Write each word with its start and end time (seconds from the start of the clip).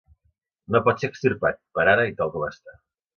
No 0.75 0.79
pot 0.87 1.03
ser 1.03 1.09
extirpat, 1.13 1.59
per 1.79 1.85
ara 1.93 2.07
i 2.13 2.17
tal 2.23 2.33
com 2.37 2.47
està. 2.51 2.75